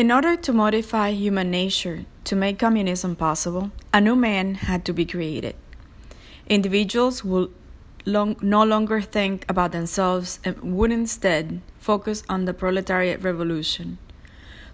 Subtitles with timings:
[0.00, 4.94] In order to modify human nature to make communism possible, a new man had to
[4.94, 5.56] be created.
[6.48, 7.52] Individuals would
[8.06, 13.98] long, no longer think about themselves and would instead focus on the proletariat revolution.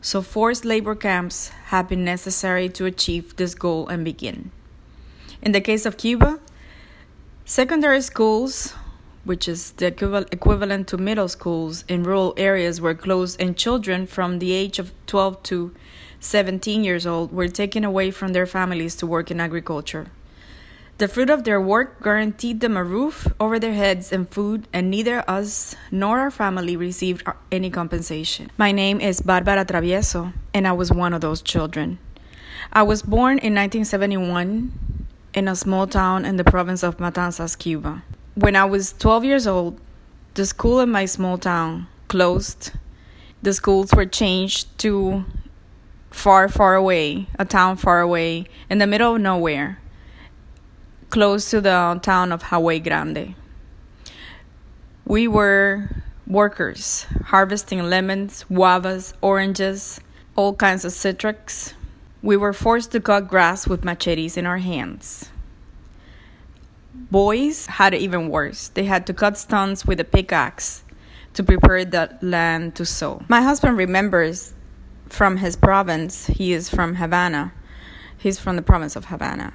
[0.01, 4.53] So, forced labor camps have been necessary to achieve this goal and begin.
[5.43, 6.39] In the case of Cuba,
[7.45, 8.75] secondary schools,
[9.27, 14.39] which is the equivalent to middle schools in rural areas, were closed, and children from
[14.39, 15.75] the age of 12 to
[16.21, 20.07] 17 years old were taken away from their families to work in agriculture.
[20.99, 24.91] The fruit of their work guaranteed them a roof over their heads and food, and
[24.91, 27.23] neither us nor our family received
[27.53, 28.51] any compensation.
[28.57, 31.99] My name is Barbara Travieso, and I was one of those children.
[32.73, 34.73] I was born in 1971
[35.35, 38.03] in a small town in the province of Matanzas, Cuba.
[38.37, 39.81] When I was 12 years old,
[40.35, 42.73] the school in my small town closed.
[43.43, 45.25] The schools were changed to
[46.11, 49.81] far, far away, a town far away, in the middle of nowhere
[51.09, 53.35] close to the town of Jagüey Grande.
[55.07, 55.89] We were
[56.27, 59.99] workers harvesting lemons, guavas, oranges,
[60.35, 61.73] all kinds of citrus.
[62.23, 65.31] We were forced to cut grass with machetes in our hands.
[67.11, 68.69] Boys had it even worse.
[68.69, 70.83] They had to cut stones with a pickaxe
[71.35, 73.23] to prepare the land to sow.
[73.29, 74.55] My husband remembers
[75.09, 77.53] from his province, he is from Havana.
[78.19, 79.53] He's from the province of Havana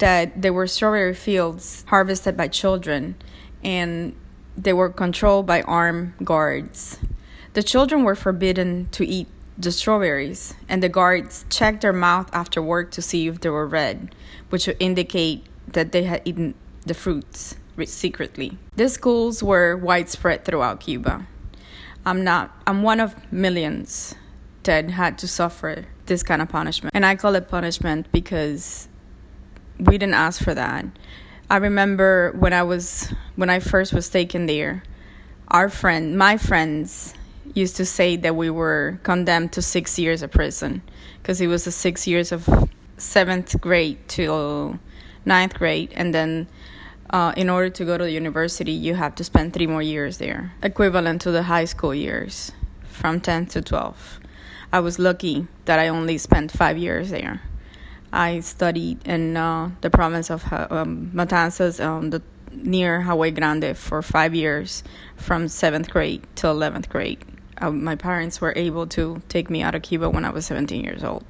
[0.00, 3.14] that there were strawberry fields harvested by children
[3.62, 4.14] and
[4.56, 6.98] they were controlled by armed guards.
[7.52, 9.28] The children were forbidden to eat
[9.58, 13.66] the strawberries, and the guards checked their mouth after work to see if they were
[13.66, 14.14] red,
[14.48, 16.54] which would indicate that they had eaten
[16.86, 18.58] the fruits secretly.
[18.76, 21.26] These schools were widespread throughout Cuba.
[22.04, 24.14] I'm not I'm one of millions
[24.64, 26.94] that had to suffer this kind of punishment.
[26.94, 28.88] And I call it punishment because
[29.78, 30.84] we didn't ask for that.
[31.50, 34.82] I remember when I was when I first was taken there,
[35.48, 37.14] our friend, my friends
[37.54, 40.82] used to say that we were condemned to 6 years of prison
[41.22, 42.44] because it was the 6 years of
[42.98, 44.78] 7th grade to
[45.24, 46.46] ninth grade and then
[47.10, 50.18] uh, in order to go to the university you have to spend 3 more years
[50.18, 52.52] there, equivalent to the high school years
[52.84, 54.20] from 10 to 12.
[54.72, 57.40] I was lucky that I only spent 5 years there.
[58.12, 64.02] I studied in uh, the province of um, Matanzas, um, the, near Jagüey Grande, for
[64.02, 64.82] five years,
[65.16, 67.24] from seventh grade to eleventh grade.
[67.58, 70.82] Uh, my parents were able to take me out of Cuba when I was 17
[70.82, 71.24] years old.